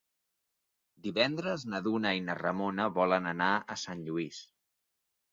[1.07, 4.41] Divendres na Duna i na Ramona volen anar a Sant Lluís.